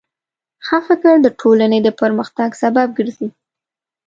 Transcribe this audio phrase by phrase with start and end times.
[0.65, 3.29] ښه فکر د ټولنې د پرمختګ سبب ګرځي.